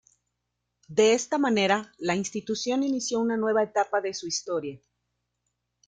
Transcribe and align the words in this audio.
De 0.87 1.13
esta 1.13 1.37
manera, 1.37 1.93
la 1.99 2.15
Institución 2.15 2.81
inició 2.81 3.19
una 3.19 3.37
nueva 3.37 3.61
etapa 3.61 4.01
de 4.01 4.15
su 4.15 4.25
historia. 4.25 4.79